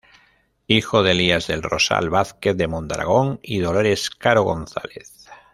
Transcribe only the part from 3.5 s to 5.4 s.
Dolores Caro González.